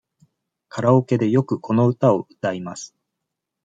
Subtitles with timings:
[0.67, 2.95] カラオケでよくこの歌を歌います。